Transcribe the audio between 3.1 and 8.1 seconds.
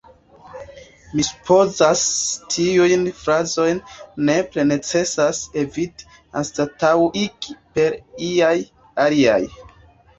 frazojn nepre necesas eviti, anstataŭigi per